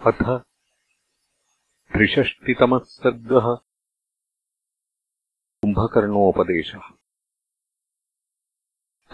अथ 0.00 0.22
त्रिषष्टितमः 1.92 2.78
सर्गः 2.78 3.54
कुम्भकर्णोपदेशः। 5.62 6.80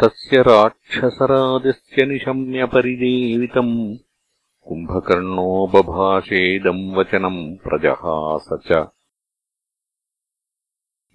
तस्य 0.00 0.42
राक्षसराजस्य 0.42 2.06
निशम्यपरिदेवितम् 2.06 3.96
कुम्भकर्णो 4.68 5.66
बभाषेदम् 5.66 6.94
वचनम् 6.96 7.56
प्रजहास 7.56 8.48
च। 8.52 8.72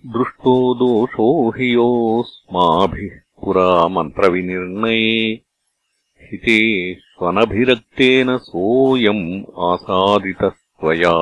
दृष्टो 0.06 0.76
दोषो 0.76 1.50
हि 1.50 1.74
योऽस्माभिः 1.74 3.44
पुरा 3.44 3.88
मन्त्रविनिर्णये 3.88 5.42
हिते 6.22 6.94
स्वनभिरक्तेन 7.18 8.38
सोऽयम् 8.38 9.44
आसादितस्त्वया। 9.60 11.14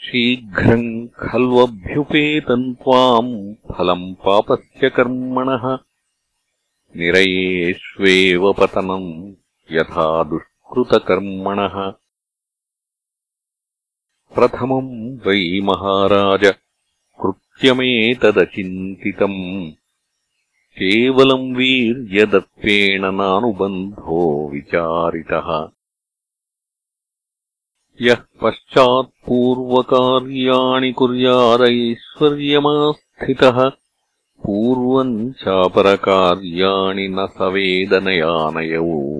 शीघ्रम् 0.00 1.08
खल्वभ्युपेतम् 1.08 2.74
त्वाम् 2.74 3.54
फलम् 3.54 4.14
पापस्य 4.14 4.90
कर्मणः। 4.90 5.78
निरयेष्वेव 6.96 8.52
पतनम् 8.52 9.34
यथा 9.72 10.24
दुष्कृतकर्मणः। 10.24 11.92
प्रथमम् 14.34 15.18
वै 15.26 15.60
महाराज 15.60 16.54
कृत्यमेतदचिन्तितम् 17.20 19.72
केवलम् 20.76 21.56
वीर्यदत्तेन 21.56 23.14
नानुबन्धो 23.14 24.48
विचारितः। 24.48 25.68
यः 28.00 28.16
पश्चात्पूर्वकार्याणि 28.42 30.92
कुर्यादैश्वर्यमास्थितः 30.92 33.70
पूर्वम् 34.46 35.32
चापरकार्याणि 35.32 37.08
न 37.08 37.26
सवेदनयानयौ। 37.26 39.14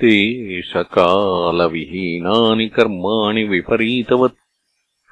तेषकालविहीनानि 0.00 2.68
कर्माणि 2.68 3.44
विपरीतवत् 3.44 4.34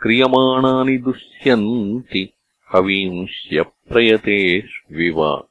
क्रियमाणानि 0.02 0.98
दुष्यन्ति 0.98 2.30
अवींष्यप्रयतेष्विव 2.74 5.46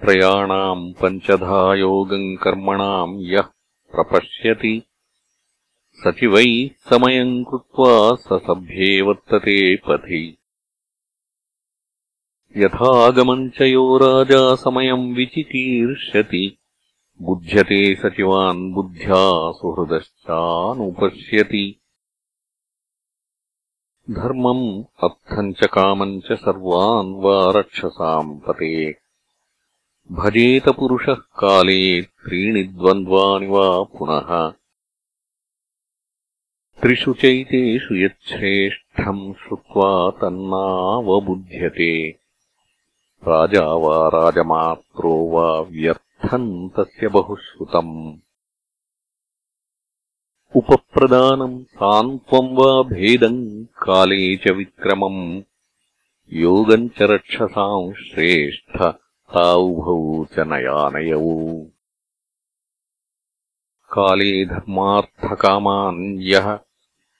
त्रयाणाम् 0.00 0.92
पञ्चधा 0.92 1.74
योगम् 1.74 2.36
कर्मणाम् 2.36 3.20
यः 3.20 3.48
प्रपश्यति। 3.94 4.82
सचिवैः 5.92 6.90
समयम् 6.90 7.44
कृत्वा 7.44 8.14
स 8.14 8.42
सभ्ये 8.42 9.02
वर्तते 9.02 9.76
पथि। 9.76 10.38
यथागमम् 12.56 13.50
च 13.50 13.60
यो 13.60 13.98
राजा 13.98 14.54
समयम् 14.54 15.14
विचिकीर्षति 15.14 16.58
बुध्यते 17.22 17.94
सचिवान् 17.94 18.72
बुद्ध्या 18.72 19.52
सुहृदश्चानुपश्यति 19.52 21.81
धर्मम् 24.10 24.82
अर्थम् 25.04 25.52
च 25.52 25.66
कामम् 25.66 26.20
च 26.20 26.32
सर्वान् 26.32 27.14
वा 27.14 27.52
रक्षसाम् 27.60 28.40
पते। 28.40 28.96
भजेत 30.12 30.68
पुरुषः 30.68 31.14
काले 31.14 32.02
त्रीणि 32.02 32.62
द्वन्द्वानि 32.64 33.46
वा 33.46 33.82
पुनः। 33.82 34.52
त्रिषु 36.82 37.12
चैतेषु 37.12 37.94
यच्छ्रेष्ठम् 37.94 39.34
श्रुत्वा 39.34 40.10
तन्नावबुध्यते। 40.10 42.08
राजा 43.28 43.66
वा 43.66 44.08
राजमात्रो 44.08 45.30
वा 45.30 45.60
व्यर्थम् 45.60 46.70
तस्य 46.70 47.08
बहुश्रुतम् 47.08 48.16
उपप्रदानम् 50.56 51.62
सान्त्वम् 51.62 52.56
वा 52.56 52.82
भेदम् 52.82 53.64
काले 53.64 54.36
च 54.36 54.48
विक्रमम्। 54.48 55.42
योगम् 56.32 56.88
च 56.88 57.02
रक्षसाम् 57.02 57.94
श्रेष्ठ 57.94 58.94
ताउभौ 59.34 60.24
च 60.24 60.38
नयानयौ। 60.38 61.66
काले 63.92 64.44
धर्मार्थकामान् 64.44 66.20
यः 66.20 66.58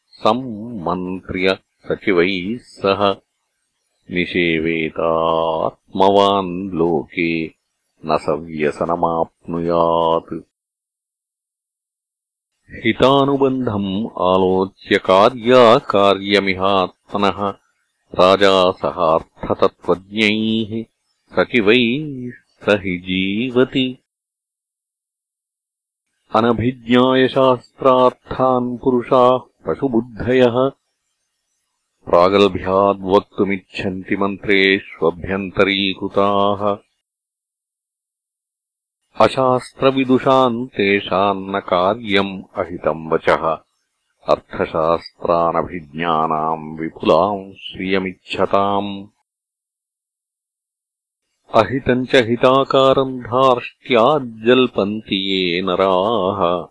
सम्मन्त्र्य 0.08 1.58
सचिवैः 1.88 2.58
सह। 2.58 3.16
निषेवेतात्मवान् 4.10 6.70
लोके 6.70 7.62
न 8.06 8.16
स 8.16 8.28
व्यसनमाप्नुयात् 8.28 10.51
हितानुबन्धम् 12.74 14.06
आलोच्य 14.06 14.98
कार्याकार्यमिहात्मनः 14.98 17.54
राजा 18.20 18.70
सहार्थतत्त्वज्ञैः 18.70 20.84
सचिवैः 21.36 22.36
स 22.36 22.64
हि 22.68 22.98
जीवति। 22.98 23.98
अनभिज्ञायशास्त्रार्थान् 26.34 28.78
पुरुषाः 28.78 29.38
पशुबुद्धयः। 29.38 30.70
प्रागल्भ्याद्वक्तुमिच्छन्ति 32.08 34.16
मन्त्रेष्वभ्यन्तरीकृताः 34.16 36.91
अशास्त्रविदुषाम् 39.20 40.66
तेषाम् 40.66 41.56
न 41.56 41.60
कार्यम् 41.60 42.42
अहितम् 42.56 43.12
वचः। 43.12 43.58
अर्थशास्त्रानभिज्ञानाम् 44.28 46.78
विपुलाम् 46.78 47.52
श्रियमिच्छताम् 47.52 49.06
अहितम् 51.54 52.06
च 52.06 52.14
हिताकारम् 52.14 53.20
धार्ष्ट्याज्जल्पन्ति 53.20 55.16
ये 55.16 55.62
नराः। 55.62 56.66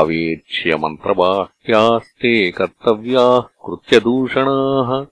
अवेक्ष्यमन्त्रबाह्यास्ते 0.00 2.50
कर्तव्याः 2.50 3.40
कृत्यदूषणाः 3.40 5.06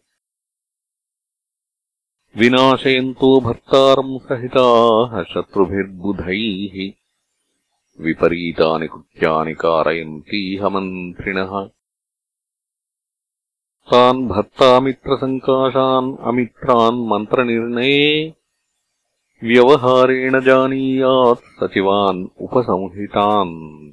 विनाशयन्तो 2.37 3.41
भर्तारम् 3.41 4.19
सहिताः 4.19 5.23
शत्रुभिर्बुधैः। 5.23 6.93
विपरीतानि 8.05 8.87
कृत्यानि 8.87 9.55
कारयन्तीह 9.55 10.69
मन्त्रिणः 10.69 11.71
तान् 13.91 14.29
भर्तामित्रसङ्काशान् 14.29 16.17
अमित्रान् 16.21 17.09
मन्त्रनिर्णये 17.09 18.35
व्यवहारेण 19.43 20.41
जानीयात् 20.41 21.39
सचिवान् 21.39 22.27
उपसंहितान्। 22.41 23.93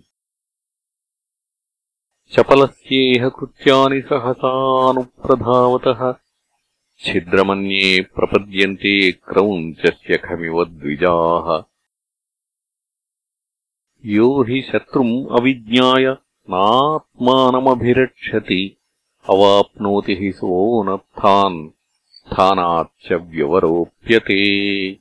चपलस्येह 2.33 3.29
कृत्यानि 3.29 4.01
सहसानुप्रधावतः। 4.01 6.26
छिद्रमन्ये 6.99 8.01
प्रपद्यन्ते 8.01 9.11
क्रौञ्चस्य 9.11 10.17
खमिव 10.17 10.65
द्विजाः 10.65 11.63
यो 14.05 14.43
हि 14.43 14.61
शत्रुम् 14.61 15.39
अविज्ञाय 15.39 16.17
नात्मानमभिरक्षति। 16.49 18.77
अवाप्नोति 19.29 20.15
हि 20.15 20.31
सोऽनर्थान् 20.31 21.69
स्थानाच्च 22.09 23.11
व्यवरोप्यते। 23.11 24.99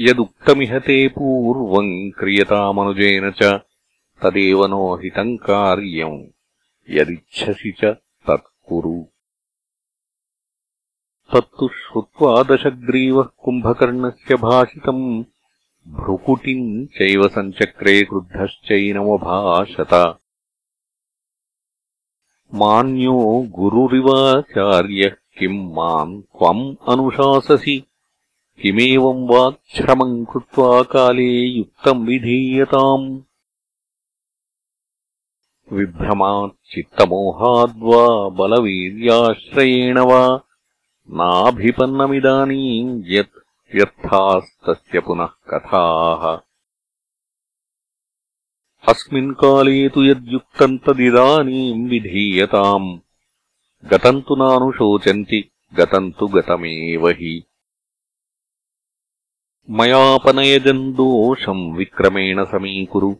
यदुक्तमिह 0.00 0.78
ते 0.78 1.08
पूर्वम् 1.08 2.10
क्रियतामनुजेन 2.10 3.30
च 3.30 3.60
तदेव 4.22 4.66
नो 4.66 4.96
हितम् 4.96 5.38
कार्यम्। 5.38 6.26
यदिच्छसि 6.90 7.72
च 7.72 7.96
तत् 8.26 8.68
कुरु 8.68 9.06
तत्तु 11.34 11.68
श्रुत्वा 11.68 12.42
दशग्रीवः 12.42 13.22
कुम्भकर्णस्य 13.22 14.34
भाषितम्। 14.34 15.24
भ्रुकुटिम् 15.88 16.86
चैव 16.86 17.28
सञ्चक्रे 17.28 18.02
क्रुद्धश्चैनमभाषत। 18.02 20.18
मान्यो 22.54 23.46
गुरुरिवाचार्यः 23.50 25.16
किम् 25.38 25.72
माम् 25.72 26.22
त्वम् 26.22 26.76
अनुशाससि। 26.88 27.84
किमेवम् 28.62 29.28
वाक्श्रमम् 29.28 30.26
कृत्वा 30.26 30.82
काले 30.82 31.38
युक्तम् 31.38 32.06
विधीयताम्। 32.06 33.20
विभ्रमाच्चित्तमोहाद्वा 35.72 38.28
बलवीर्याश्रयेण 38.28 39.98
वा 39.98 40.40
नाभिपन्नमिदानीम् 41.12 43.02
यत् 43.06 43.74
व्यर्थास्तस्य 43.74 45.00
पुनः 45.00 45.26
कथाः। 45.26 46.38
अस्मिन् 48.88 49.34
काले 49.34 49.88
तु 49.88 50.04
यद्युक्तम् 50.04 50.78
तदिदानीम् 50.78 51.88
विधीयताम्। 51.88 52.98
गतम् 53.90 54.22
तु 54.22 54.36
नानुशोचन्ति 54.36 55.50
गतम् 55.74 56.12
तु 56.12 56.26
गतमेव 56.26 57.08
हि। 57.08 57.44
मयापनयजम् 59.70 60.92
दोषम् 60.92 61.76
विक्रमेण 61.76 62.44
समीकुरु। 62.44 63.16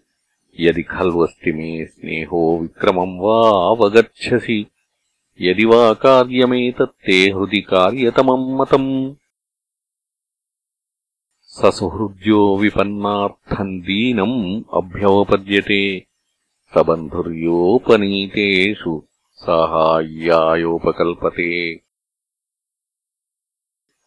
यदि 0.61 0.83
खल्वस्ति 0.83 1.53
मे 1.53 1.87
स्नेहो 1.87 2.59
विक्रमम् 2.59 3.21
वा 3.21 3.41
अवगच्छसि 3.71 4.67
यदि 5.41 5.65
वा 5.65 5.93
कार्यमेतत्ते 5.93 7.13
हृदि 7.13 7.61
कार्यतमम् 7.61 8.59
मतम्। 8.59 9.15
ससुहृद्यो 11.43 12.57
विपन्नार्थम् 12.57 13.81
दीनम् 13.81 14.63
अभ्यवपद्यते 14.75 16.07
स 16.75 16.79
बन्धुर्योपनीतेषु 16.79 19.03
साहाय्यायोपकल्पते। 19.33 21.81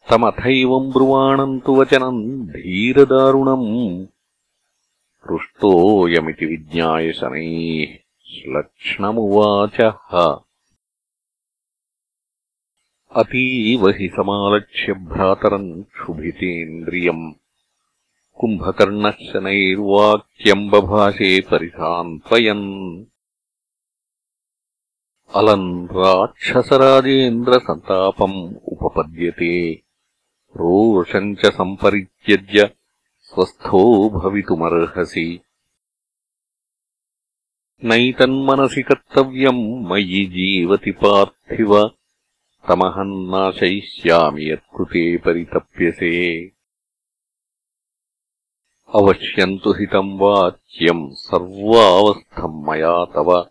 तमथैवम् 0.10 0.92
ब्रुवाणम् 0.92 1.62
तु 1.62 1.76
वचनम् 1.76 2.48
धीरदारुणम्। 2.48 4.06
पृष्टोऽयमिति 5.28 6.46
विज्ञाय 6.46 7.12
शनैः 7.12 7.98
श्लक्ष्णमुवाचः 8.28 10.44
अतीव 13.16 13.88
हि 13.88 14.08
समालक्ष्य 14.08 14.94
भ्रातरम् 14.94 15.84
क्षुभितेन्द्रियम्। 15.84 17.34
कुम्भकर्णः 18.40 19.12
शनैर्वाक्यम् 19.12 20.70
बभाषे 20.70 21.42
परिसान्त्वयन् 21.42 23.06
अलम् 25.36 25.86
राक्षसराजेन्द्रसन्तापम् 25.86 28.56
उपपद्यते। 28.56 29.84
रोषम् 30.56 31.36
च 31.36 31.46
सम्परित्यज्य 31.46 32.74
स्वस्थो 33.22 34.10
भवितुमर्हसि। 34.10 35.40
नैतन्मनसि 37.84 38.82
कर्तव्यम् 38.82 39.86
मयि 39.86 40.26
जीवति 40.26 40.92
पार्थिव 40.92 41.92
तमहम् 42.68 43.28
नाशयिष्यामि 43.28 44.52
यत्कृते 44.52 45.18
परितप्यसे। 45.18 46.52
अवश्यम् 48.96 49.60
तु 49.64 49.72
हितम् 49.72 50.20
वाच्यम् 50.20 51.14
सर्वावस्थम् 51.14 52.68
मया 52.68 53.06
तव। 53.06 53.50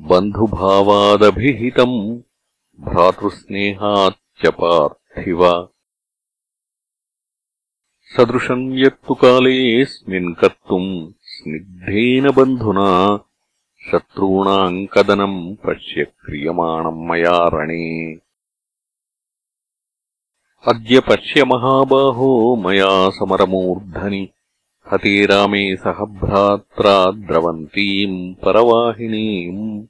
बन्धुभावादभिहितम् 0.00 2.22
भ्रातृस्नेहाच्च 2.80 4.46
पार्थिव। 4.46 5.68
सदृशम् 8.16 8.78
यत्तु 8.78 9.14
कालेऽस्मिन् 9.14 10.34
कर्तुम् 10.34 11.12
स्निग्धेन 11.20 12.30
बन्धुना 12.30 13.24
शत्रूणाम् 13.90 14.86
कदनम् 14.86 15.56
पश्य 15.56 16.04
क्रियमाणम् 16.04 17.08
मया 17.08 17.48
रणे। 17.48 18.14
अद्य 20.68 21.00
पश्य 21.00 21.44
महाबाहो 21.44 22.56
मया 22.56 23.10
समरमूर्धनि। 23.10 24.28
हते 24.92 25.26
रामे 25.26 25.76
सह 25.76 26.04
भ्रात्रा 26.04 27.10
द्रवन्तीम् 27.10 28.34
परवाहिनीम्। 28.34 29.86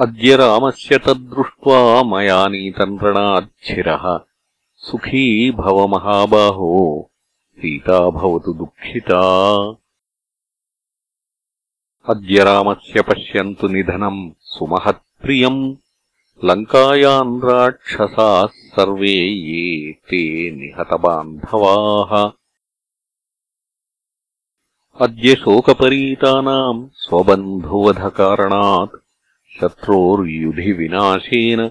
अद्य 0.00 0.36
रामस्य 0.36 0.98
तद्दृष्ट्वा 0.98 2.02
मया 2.02 2.48
नीतन्त्रणाच्छिरः 2.48 4.20
सुखी 4.76 5.50
भव 5.50 5.86
महाबाहो। 5.86 7.10
सीता 7.56 8.10
भवतु 8.10 8.52
दुःखिता 8.52 9.20
अद्य 12.08 12.44
रामस्य 12.44 13.02
पश्यन्तु 13.02 13.68
निधनम् 13.68 14.32
सुमहत्प्रियम्। 14.40 15.76
लङ्कायाम् 16.44 17.42
राक्षसाः 17.42 18.46
सर्वे 18.46 19.10
ये 19.10 19.92
ते 19.92 20.50
निहतबान्धवाः। 20.50 22.32
अद्य 25.00 25.34
शोकपरीतानाम् 25.34 26.88
स्वबन्धुवधकारणात् 26.94 29.00
शत्रोर्युधिविनाशेन 29.60 31.70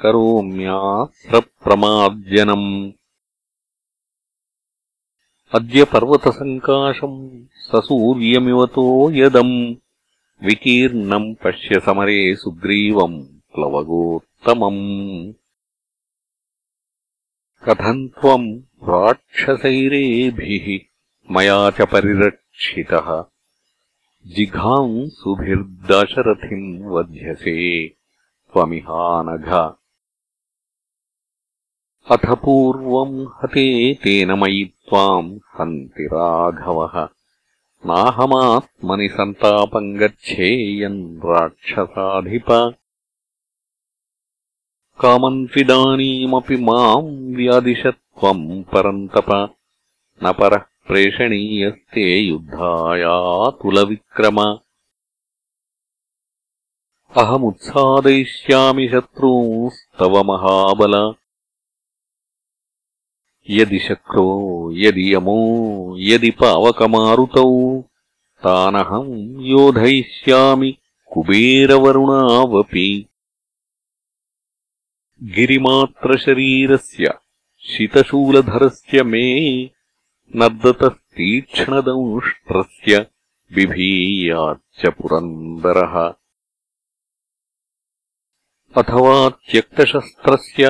करोम्यास्रप्रमार्जनम् 0.00 2.92
अद्य 5.54 5.84
पर्वतसङ्काशम् 5.84 7.44
ससूर्यमिवतो 7.60 9.10
यदम् 9.10 9.74
विकीर्णम् 10.46 11.34
पश्य 11.34 11.80
समरे 11.80 12.36
सुग्रीवम् 12.36 13.24
प्लवगोत्तमम्। 13.24 15.32
कथम् 17.64 18.08
त्वम् 18.08 18.88
राक्षसैरेभिः 18.88 20.78
मया 21.34 21.70
च 21.70 21.82
परिरक्षितः। 21.82 23.24
जिघांसुभिर्दशरथिम् 24.26 26.82
वध्यसे 26.82 27.88
त्वमिहानघ। 27.88 29.74
अथ 32.10 32.26
पूर्वम् 32.26 33.26
हते 33.42 33.94
तेन 33.94 34.32
मयि 34.32 34.72
त्वाम् 34.88 35.32
हन्ति 35.32 36.06
राघवः 36.06 37.08
नाहमात्मनि 37.86 39.08
सन्तापम् 39.08 39.98
गच्छेयम् 39.98 41.18
राक्षसाधिप। 41.18 42.74
कामन्त्विदानीमपि 45.00 46.56
माम् 46.56 47.34
व्यादिशत्वम् 47.34 48.64
परन्तप। 48.64 49.54
न 50.24 50.32
परः 50.32 50.58
प्रेषणीयस्ते 50.58 52.18
युद्धायातुलविक्रम। 52.18 54.58
अहमुत्सादयिष्यामि 57.16 58.88
शत्रूंस्तव 58.88 60.24
महाबल 60.24 61.14
यदि 63.58 63.78
शक्रो 63.78 64.26
यदि 64.76 65.04
यमो 65.14 65.38
यदि 66.08 66.30
पावकमारुतौ 66.40 67.48
तानहम् 68.44 69.14
योधयिष्यामि 69.46 70.70
कुबेरवरुणावपि। 71.12 72.88
गिरिमात्रशरीरस्य 75.36 77.04
शितशूलधरस्य 77.70 79.02
मे 79.12 79.26
नर्दतस्तीक्ष्णदंष्ट्रस्य 80.36 82.92
बिभीयाच्च 83.54 84.82
पुरन्दरः 84.98 85.94
अथवा 88.80 89.16
त्यक्तशस्त्रस्य 89.50 90.64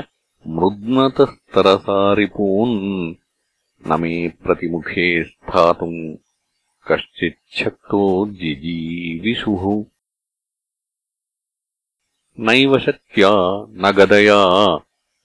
मृद्नतस्तरसारिपून् 1.57 3.15
न 3.91 4.01
मे 4.01 4.29
प्रतिमुखे 4.29 5.25
स्थातुम् 5.25 6.17
कश्चिच्छक्तो 6.89 8.27
जिजीविषुः। 8.31 9.85
नैव 12.41 12.79
शक्त्या 12.79 13.31
न 13.71 13.93
गदया 13.97 14.77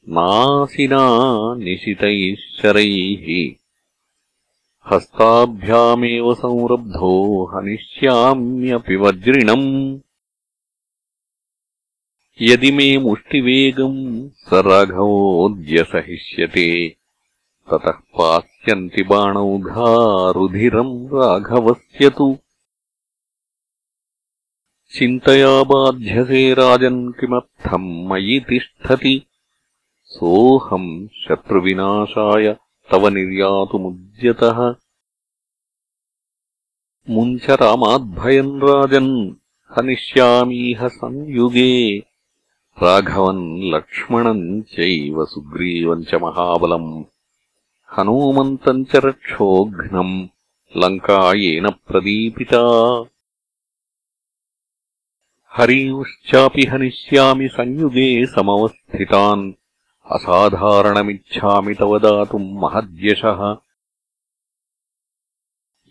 नासिना 0.10 1.08
निशितैः 1.55 2.36
शरैः। 2.36 3.53
हस्ताभ्यामेव 4.91 6.34
संरब्धो 6.34 7.46
हनिष्याम्यपि 7.46 8.96
वज्रिणम् 8.96 10.00
यदि 12.41 12.71
मे 12.71 12.97
मुष्टिवेगम् 12.97 14.29
स 14.29 14.49
राघवोऽद्य 14.53 15.83
सहिष्यते 15.83 16.89
ततः 17.71 17.91
पास्यन्ति 17.91 19.03
बाणौघा 19.03 20.31
रुधिरम् 20.31 21.07
राघवस्य 21.07 22.09
तु। 22.09 22.37
चिन्तया 24.97 25.63
बाध्यसे 25.63 26.53
राजन् 26.53 27.11
किमर्थम् 27.11 28.09
मयि 28.09 28.45
तिष्ठति? 28.49 29.25
सोऽहम् 30.03 31.07
शत्रुविनाशाय 31.07 32.57
तव 32.91 33.07
निर्यातुमुद्यतः। 33.07 34.75
मुञ्च 37.09 37.49
रामाद्भयम् 37.49 38.61
राजन् 38.61 39.33
हनिष्यामीह 39.77 40.87
संयुगे 40.87 42.03
राघवन् 42.84 43.62
लक्ष्मणम् 43.63 44.62
चैव 44.62 45.25
सुग्रीवम् 45.25 46.05
च 46.05 46.15
महाबलम्। 46.15 47.03
हनूमन्तम् 47.98 48.86
च 48.86 48.96
रक्षोघ्नम्। 48.96 50.27
लङ्का 50.77 51.34
येन 51.34 51.70
प्रदीपिता। 51.70 52.62
हरींश्चापि 55.51 56.65
हनिष्यामि 56.65 57.48
संयुगे 57.48 58.25
समवस्थितान्। 58.25 59.53
असाधारणमिच्छामि 60.12 61.74
तव 61.74 62.00
दातुम् 62.00 62.60
महद्यशः। 62.60 63.58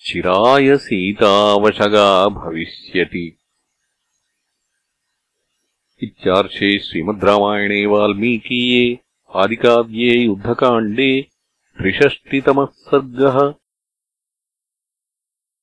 चिराय 0.00 0.76
सीतावशगा 0.76 2.28
भविष्यति। 2.28 3.38
इत्यार्षे 6.02 6.78
श्रीमद् 6.78 7.24
रामायणे 7.24 7.86
वाल्मीकीये, 7.86 8.98
आदिकाव्ये 9.34 10.18
युद्धकाण्डे 10.18 11.28
त्रिषष्टितमः 11.78 12.66
सर्गः 12.88 13.38